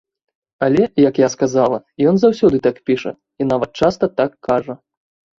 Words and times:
Але, 0.67 0.83
як 1.09 1.17
я 1.23 1.27
сказала, 1.33 1.77
ён 2.11 2.15
заўсёды 2.21 2.61
так 2.67 2.79
піша 2.91 3.11
і 3.43 3.47
нават 3.51 3.77
часта 3.85 4.09
так 4.23 4.31
кажа. 4.49 4.73